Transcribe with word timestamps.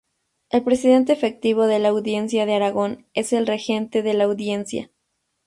El 0.49 0.63
presidente 0.63 1.13
efectivo 1.13 1.67
de 1.67 1.77
la 1.77 1.89
Audiencia 1.89 2.47
de 2.47 2.55
Aragón 2.55 3.05
es 3.13 3.33
el 3.33 3.45
regente 3.45 4.01
de 4.01 4.15
la 4.15 4.23
Audiencia. 4.23 4.89